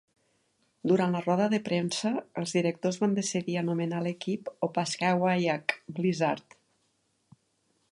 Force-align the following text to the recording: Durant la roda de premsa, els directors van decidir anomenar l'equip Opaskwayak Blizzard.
Durant 0.91 1.11
la 1.15 1.19
roda 1.25 1.49
de 1.53 1.59
premsa, 1.67 2.11
els 2.43 2.55
directors 2.57 2.97
van 3.03 3.13
decidir 3.19 3.59
anomenar 3.61 4.01
l'equip 4.07 4.51
Opaskwayak 4.71 5.79
Blizzard. 6.01 6.61